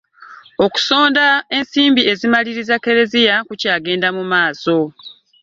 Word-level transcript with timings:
Okusonda 0.65 1.25
ensimbi 1.57 2.01
ezimaliriza 2.11 2.71
ekkereziya 2.77 3.35
kukyagenda 3.47 4.07
mu 4.17 4.23
maaso. 4.31 4.77